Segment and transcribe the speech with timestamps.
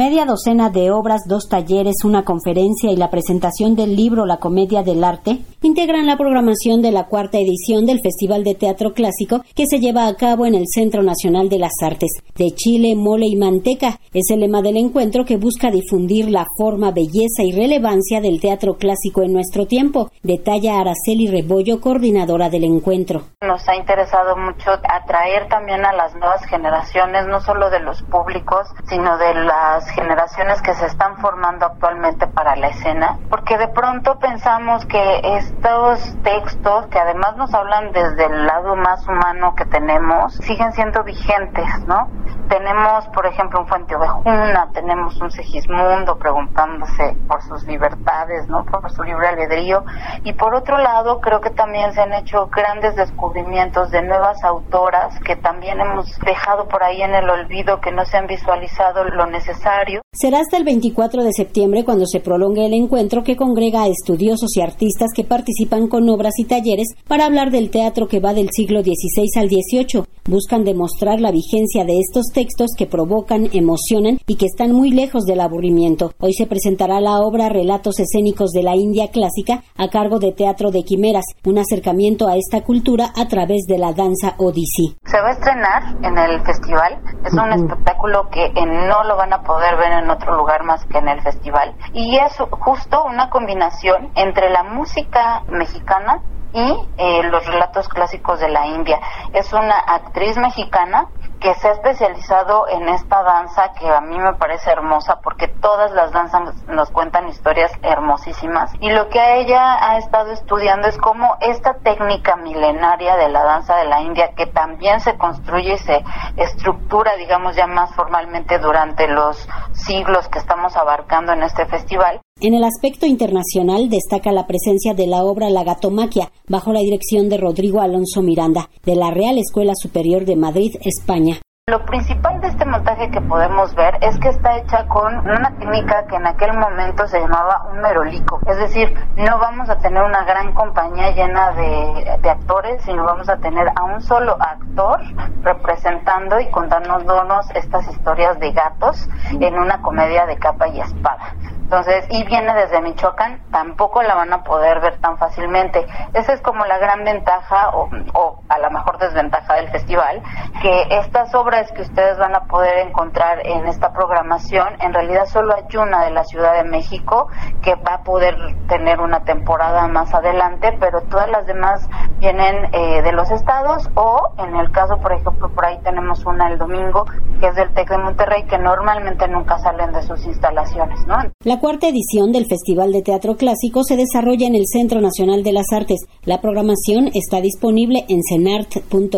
[0.00, 4.82] Media docena de obras, dos talleres, una conferencia y la presentación del libro La Comedia
[4.82, 9.66] del Arte integran la programación de la cuarta edición del Festival de Teatro Clásico que
[9.66, 12.08] se lleva a cabo en el Centro Nacional de las Artes.
[12.34, 16.92] De Chile, mole y manteca es el lema del encuentro que busca difundir la forma,
[16.92, 23.22] belleza y relevancia del teatro clásico en nuestro tiempo, detalla Araceli Rebollo, coordinadora del encuentro.
[23.40, 28.68] Nos ha interesado mucho atraer también a las nuevas generaciones, no solo de los públicos,
[28.88, 34.18] sino de las generaciones que se están formando actualmente para la escena, porque de pronto
[34.18, 40.34] pensamos que estos textos, que además nos hablan desde el lado más humano que tenemos,
[40.34, 42.08] siguen siendo vigentes, ¿no?
[42.50, 48.64] Tenemos, por ejemplo, un Fuente Ovejuna, tenemos un Segismundo preguntándose por sus libertades, ¿no?
[48.64, 49.84] Por su libre albedrío.
[50.24, 55.16] Y por otro lado, creo que también se han hecho grandes descubrimientos de nuevas autoras
[55.20, 59.26] que también hemos dejado por ahí en el olvido, que no se han visualizado lo
[59.26, 63.86] necesario Será hasta el 24 de septiembre cuando se prolongue el encuentro que congrega a
[63.86, 68.34] estudiosos y artistas que participan con obras y talleres para hablar del teatro que va
[68.34, 70.02] del siglo XVI al XVIII.
[70.28, 75.26] Buscan demostrar la vigencia de estos textos que provocan, emocionan y que están muy lejos
[75.26, 76.12] del aburrimiento.
[76.18, 80.72] Hoy se presentará la obra Relatos escénicos de la India clásica a cargo de Teatro
[80.72, 84.96] de Quimeras, un acercamiento a esta cultura a través de la danza Odisí.
[85.10, 87.00] Se va a estrenar en el festival.
[87.24, 90.84] Es un espectáculo que no lo van a poder poder ver en otro lugar más
[90.86, 91.74] que en el festival.
[91.92, 98.48] Y es justo una combinación entre la música mexicana y eh, los relatos clásicos de
[98.48, 99.00] la India.
[99.32, 101.08] Es una actriz mexicana
[101.40, 105.90] que se ha especializado en esta danza que a mí me parece hermosa porque todas
[105.92, 111.36] las danzas nos cuentan historias hermosísimas y lo que ella ha estado estudiando es cómo
[111.40, 116.04] esta técnica milenaria de la danza de la India que también se construye y se
[116.36, 122.54] estructura digamos ya más formalmente durante los siglos que estamos abarcando en este festival en
[122.54, 127.36] el aspecto internacional destaca la presencia de la obra La Gatomaquia, bajo la dirección de
[127.36, 131.29] Rodrigo Alonso Miranda, de la Real Escuela Superior de Madrid, España.
[131.70, 136.04] Lo principal de este montaje que podemos ver es que está hecha con una técnica
[136.08, 138.40] que en aquel momento se llamaba un merolico.
[138.48, 143.28] Es decir, no vamos a tener una gran compañía llena de, de actores, sino vamos
[143.28, 145.00] a tener a un solo actor
[145.42, 151.36] representando y contándonos estas historias de gatos en una comedia de capa y espada.
[151.70, 155.86] Entonces, y viene desde Michoacán, tampoco la van a poder ver tan fácilmente.
[156.14, 160.20] Esa es como la gran ventaja o, a la mejor desventaja del festival,
[160.60, 165.54] que estas obras que ustedes van a poder encontrar en esta programación, en realidad solo
[165.54, 167.28] hay una de la Ciudad de México
[167.62, 168.34] que va a poder
[168.66, 171.88] tener una temporada más adelante, pero todas las demás
[172.18, 176.48] vienen eh, de los estados o en el caso, por ejemplo, por ahí tenemos una
[176.48, 177.04] el domingo
[177.38, 181.16] que es del TEC de Monterrey que normalmente nunca salen de sus instalaciones, ¿no?
[181.60, 185.70] Cuarta edición del Festival de Teatro Clásico se desarrolla en el Centro Nacional de las
[185.72, 186.00] Artes.
[186.24, 189.10] La programación está disponible en cenart.gov.mx.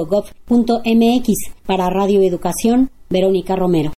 [1.65, 3.93] Para Radio Educación, Verónica Romero.